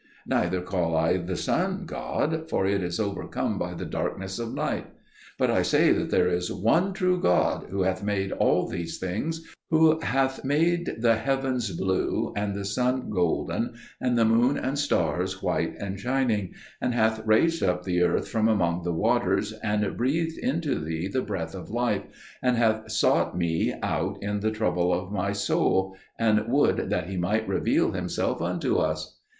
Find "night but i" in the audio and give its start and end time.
4.51-5.61